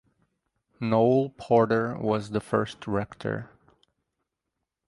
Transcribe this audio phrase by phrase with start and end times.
[0.79, 3.51] Noel Porter was the first rector.